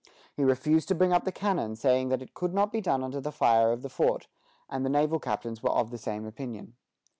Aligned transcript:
"He 0.35 0.43
refused 0.43 0.87
to 0.87 0.95
bring 0.95 1.13
up 1.13 1.25
the 1.25 1.31
cannon, 1.31 1.75
saying 1.75 2.09
that 2.09 2.23
it 2.23 2.33
could 2.33 2.55
not 2.55 2.71
be 2.71 2.81
done 2.81 3.03
under 3.03 3.21
the 3.21 3.31
fire 3.31 3.71
of 3.71 3.83
the 3.83 3.87
fort; 3.89 4.27
and 4.67 4.83
the 4.83 4.89
naval 4.89 5.19
captains 5.19 5.61
were 5.61 5.69
of 5.69 5.91
the 5.91 5.99
same 5.99 6.25
opinion. 6.25 6.73